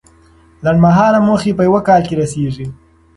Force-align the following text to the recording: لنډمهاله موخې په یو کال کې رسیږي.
لنډمهاله 0.65 1.19
موخې 1.27 1.51
په 1.57 1.63
یو 1.67 1.75
کال 1.87 2.01
کې 2.07 2.15
رسیږي. 2.21 2.67